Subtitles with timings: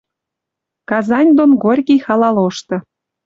[0.89, 2.75] Казань дон Горький хала лошты